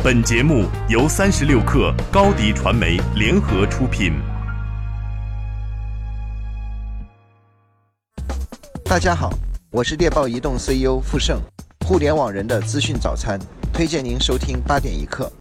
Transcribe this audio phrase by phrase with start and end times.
[0.00, 4.12] 本节目由三十六克高低传媒联合出品。
[8.84, 9.28] 大家好，
[9.72, 11.40] 我是猎豹移动 CEO 傅盛，
[11.84, 13.40] 互联网人的资讯早餐，
[13.72, 15.32] 推荐您收听八点一刻。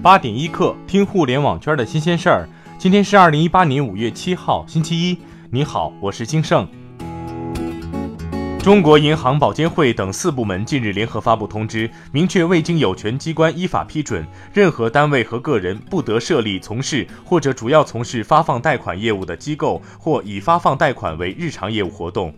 [0.00, 2.48] 八点一刻，听互联网圈的新鲜事儿。
[2.78, 5.18] 今天是二零一八年五月七号，星期一。
[5.50, 6.68] 你好，我是金盛。
[8.66, 22.34] 中国银行、保监会等四部门近日联合发布通知，明确未经有权机关依法批准，任何单位和个人不得设立、从事或者主要从事发放贷款业务的机构，或以发放贷款为日常业务活动。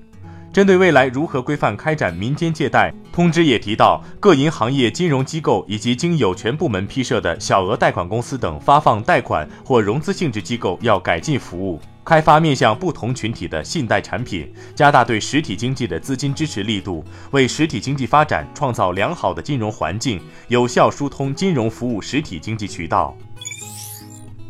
[0.52, 23.14] 针对未来如何规范开展民间借贷，通知也提到，各银行业金融机构以及经有权部门批设的小额贷款公司等发放贷款或融资性质机构要改进服务，开发面向不同群体的信贷产品，加大对实体经济的资金支持力度，为实体经济发展创造良好的金融环境，有效疏通金融服务实体经济渠道。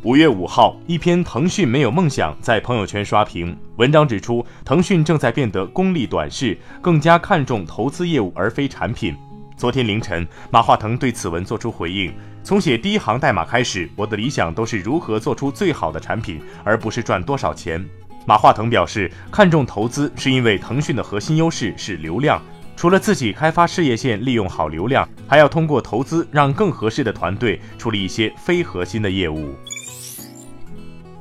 [0.05, 3.59] 五月五号，一篇“腾讯没有梦想”在朋友圈刷屏。
[3.75, 9.17] 文章指出，腾讯正在变得功利短视，更加看重投资业务而非产品。
[9.59, 12.14] 昨天凌晨，马化腾对此文作出回应
[12.45, 17.84] ：“从写第一行代码开始，我的理想都是如何做出最好的产品，而不是赚多少钱。”
[18.25, 22.41] 马化腾表示，看重投资是因为腾讯的核心优势是流量，
[22.77, 29.56] 除了自己开发事业线利用好流量，还要通过投资让更合适的团队处理一些非核心的业务。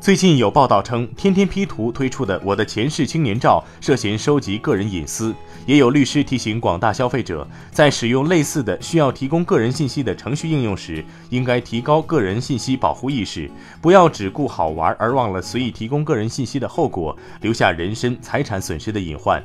[0.07, 19.43] 最近有报道称，天天 P 图推出的《我的前世青年照》涉嫌收集个人隐私，也有律师提醒广大消费者，在使用类似的需要提供个人信息的程序应用时，应该提高个人信息保护意识，不要只顾好玩而忘了随意提供个人信息的后果，留下人身财产损失的隐患。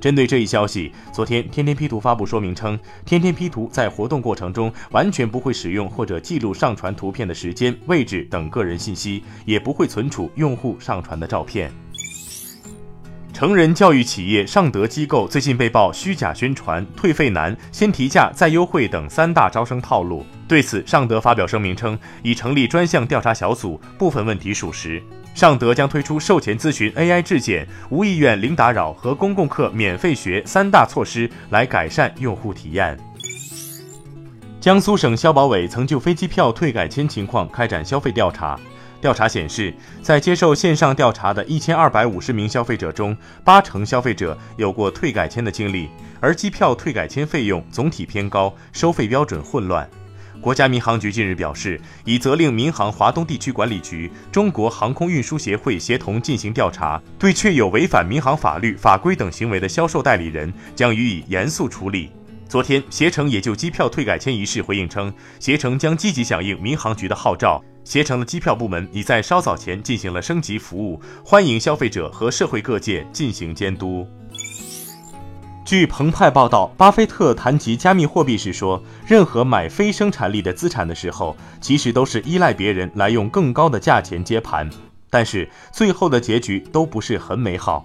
[0.00, 11.70] 针对这一消息，昨天天天 P 图发布说明称，天天 P 图在活动过程中完全不会使用或者记录上传图片的时间、位置等个人信息，也不会存储用户上传的照片。
[13.40, 20.26] 成人教育企业尚德机构最近被曝虚假宣传、退费难、先提价再优惠等三大招生套路。
[20.46, 25.02] 对此，尚德发表声明称，已成立专项调查小组，部分问题属实。
[25.34, 33.00] 尚德将推出售前咨询 AI 质检、无意愿零打扰和公共课免费学三大措施来改善用户体验。
[34.60, 38.60] 江苏省消保委曾就飞机票退改签情况开展消费调查，
[39.00, 39.72] 调查显示，
[40.02, 45.88] 在接受线上调查的一千二百五十名消费者中，八成消费者有过退改签的经历，
[46.20, 49.88] 而机票退改签费用总体偏高，收费标准混乱。
[50.40, 62.10] 国家民航局近日表示，已责令民航华东地区管理局、中国航空运输协会协同进行调查，对确有违反民航法律法规等行为的销售代理人，将予以严肃处理。
[62.48, 74.06] 昨天，携程也就机票退改签一事回应称，携程将积极响应民航局的号召，携程的机票部门已在稍早前进行了升级服务，欢迎消费者和社会各界进行监督。
[75.64, 84.68] 据澎湃报道，巴菲特谈及加密货币时说：“任何买非生产力的资产的时候，其实都是依赖别人来用更高的价钱接盘，
[85.08, 87.84] 但是最后的结局都不是很美好。”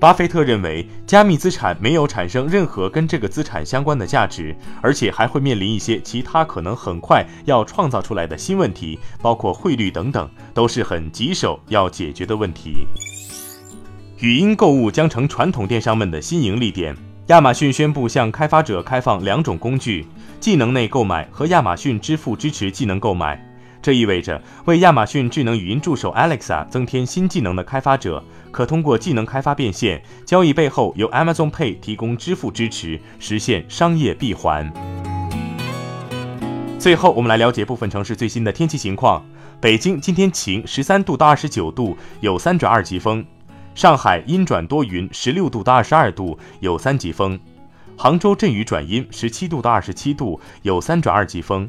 [0.00, 12.86] 巴菲特认为，加密资产没有产生任何跟这个资产相关的价值，而且还会面临一些其他可能很快要创造出来的新问题，包括汇率等等，都是很棘手要解决的问题。
[14.18, 16.96] 语音购物将成传统电商们的新盈利点。
[17.28, 20.06] 亚马逊宣布向开发者开放两种工具：
[20.40, 23.43] 技能内购买和亚马逊支付支持技能购买。
[23.84, 34.72] 这意味着，为亚马逊智能语音助手 Alexa 增添新技能的开发者，可通过技能开发变现交易背后由 Amazon Pay 提供支付支持，实现商业闭环。
[36.78, 39.22] 最后，我们来了解部分城市最新的天气情况：
[39.60, 43.22] 北京今天晴，十三度到二十九度，有三转二级风。
[43.74, 47.38] 上海阴转多云，十六度到二十二度，有三级风；
[47.98, 51.68] 杭州阵雨转阴，十七度到二十七度，有三转二级风；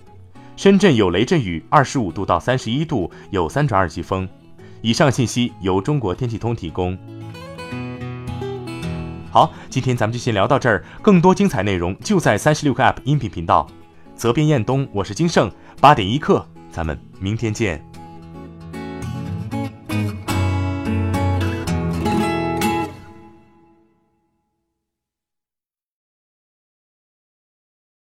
[0.55, 4.27] 深圳有雷阵雨，二十五度到三十一度，有三转二级风。
[4.81, 6.97] 以上信息由中国天气通提供。
[9.29, 13.67] 好，今天咱们就先聊到这儿，更多精彩内容就在三十六个 App 音频频道。
[14.15, 17.83] 责编：彦东，我是金盛，八点一刻，咱们明天见。